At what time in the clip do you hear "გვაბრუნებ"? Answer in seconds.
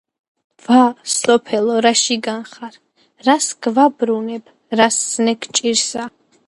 3.67-4.53